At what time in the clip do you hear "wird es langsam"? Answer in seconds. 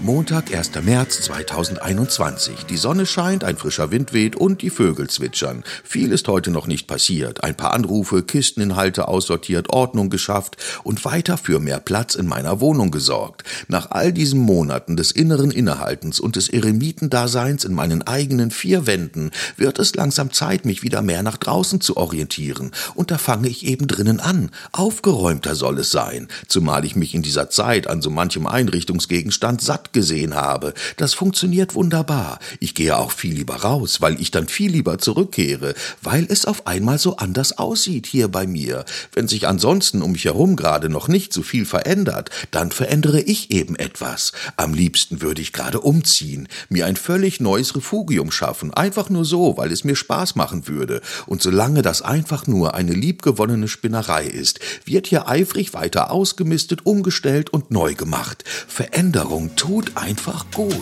19.56-20.32